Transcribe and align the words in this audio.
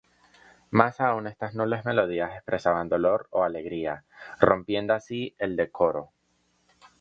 Más 0.79 0.99
aún 0.99 1.27
estas 1.27 1.53
nobles 1.53 1.85
melodías 1.85 2.33
expresaban 2.33 2.89
dolor 2.89 3.27
o 3.29 3.43
alegría, 3.43 4.03
rompiendo 4.39 4.95
así 4.95 5.35
el 5.37 5.55
"decoro. 5.55 6.11